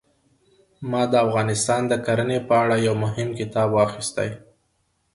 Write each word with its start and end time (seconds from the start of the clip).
ما 0.89 1.01
د 1.11 1.13
افغانستان 1.25 1.81
د 1.87 1.93
کرنې 2.05 2.39
په 2.47 2.53
اړه 2.63 2.75
یو 2.87 2.95
مهم 3.03 3.29
کتاب 3.39 3.69
واخیستی. 3.73 4.29